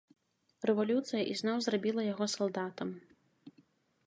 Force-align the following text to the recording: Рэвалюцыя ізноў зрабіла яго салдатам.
Рэвалюцыя 0.69 1.21
ізноў 1.35 1.57
зрабіла 1.67 2.01
яго 2.13 2.25
салдатам. 2.39 2.89